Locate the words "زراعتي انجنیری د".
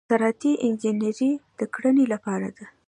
0.09-1.59